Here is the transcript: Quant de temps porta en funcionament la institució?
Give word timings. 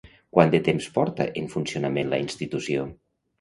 Quant 0.35 0.53
de 0.53 0.61
temps 0.67 0.87
porta 0.95 1.27
en 1.43 1.49
funcionament 1.57 2.11
la 2.15 2.21
institució? 2.25 2.89